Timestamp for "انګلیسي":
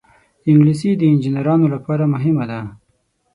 0.49-0.91